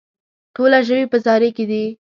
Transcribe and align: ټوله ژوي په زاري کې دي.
ټوله 0.55 0.79
ژوي 0.87 1.05
په 1.11 1.17
زاري 1.25 1.49
کې 1.55 1.65
دي. 1.69 1.83